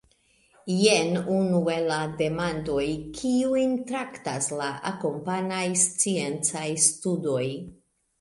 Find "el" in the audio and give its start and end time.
1.73-1.83